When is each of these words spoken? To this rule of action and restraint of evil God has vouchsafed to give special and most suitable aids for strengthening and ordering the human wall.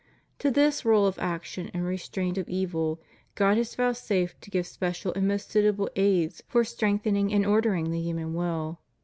To 0.39 0.49
this 0.49 0.83
rule 0.83 1.05
of 1.05 1.19
action 1.19 1.69
and 1.75 1.85
restraint 1.85 2.39
of 2.39 2.49
evil 2.49 2.99
God 3.35 3.57
has 3.57 3.75
vouchsafed 3.75 4.41
to 4.41 4.49
give 4.49 4.65
special 4.65 5.13
and 5.13 5.27
most 5.27 5.51
suitable 5.51 5.91
aids 5.95 6.41
for 6.47 6.63
strengthening 6.63 7.31
and 7.31 7.45
ordering 7.45 7.91
the 7.91 8.01
human 8.01 8.33
wall. 8.33 8.81